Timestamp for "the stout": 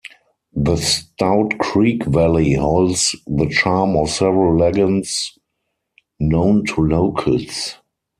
0.55-1.59